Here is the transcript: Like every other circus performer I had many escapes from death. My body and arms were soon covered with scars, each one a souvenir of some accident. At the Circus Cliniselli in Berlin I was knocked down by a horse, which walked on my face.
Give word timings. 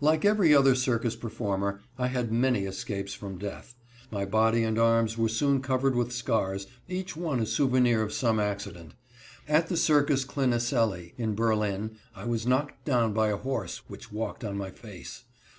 Like 0.00 0.24
every 0.24 0.54
other 0.54 0.74
circus 0.74 1.14
performer 1.14 1.82
I 1.98 2.06
had 2.06 2.32
many 2.32 2.64
escapes 2.64 3.12
from 3.12 3.36
death. 3.36 3.74
My 4.10 4.24
body 4.24 4.64
and 4.64 4.78
arms 4.78 5.18
were 5.18 5.28
soon 5.28 5.60
covered 5.60 5.94
with 5.94 6.10
scars, 6.10 6.66
each 6.88 7.14
one 7.14 7.38
a 7.38 7.44
souvenir 7.44 8.00
of 8.00 8.14
some 8.14 8.40
accident. 8.40 8.94
At 9.46 9.66
the 9.68 9.76
Circus 9.76 10.24
Cliniselli 10.24 11.12
in 11.18 11.34
Berlin 11.34 11.98
I 12.16 12.24
was 12.24 12.46
knocked 12.46 12.82
down 12.86 13.12
by 13.12 13.28
a 13.28 13.36
horse, 13.36 13.82
which 13.88 14.10
walked 14.10 14.42
on 14.42 14.56
my 14.56 14.70
face. 14.70 15.24